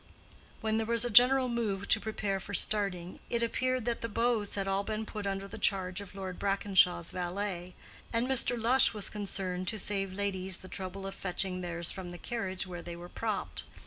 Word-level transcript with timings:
When 0.61 0.77
there 0.77 0.87
was 0.87 1.05
a 1.05 1.11
general 1.11 1.47
move 1.47 1.87
to 1.89 1.99
prepare 1.99 2.39
for 2.39 2.55
starting, 2.55 3.19
it 3.29 3.43
appeared 3.43 3.85
that 3.85 4.01
the 4.01 4.09
bows 4.09 4.55
had 4.55 4.67
all 4.67 4.83
been 4.83 5.05
put 5.05 5.27
under 5.27 5.47
the 5.47 5.59
charge 5.59 6.01
of 6.01 6.15
Lord 6.15 6.39
Brackenshaw's 6.39 7.11
valet, 7.11 7.75
and 8.11 8.27
Mr. 8.27 8.59
Lush 8.59 8.95
was 8.95 9.11
concerned 9.11 9.67
to 9.67 9.77
save 9.77 10.11
ladies 10.11 10.57
the 10.57 10.67
trouble 10.67 11.05
of 11.05 11.13
fetching 11.13 11.61
theirs 11.61 11.91
from 11.91 12.09
the 12.09 12.17
carriage 12.17 12.65
where 12.65 12.81
they 12.81 12.95
were 12.95 13.09
propped. 13.09 13.65